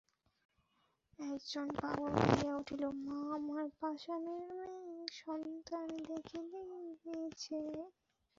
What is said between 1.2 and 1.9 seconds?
একজন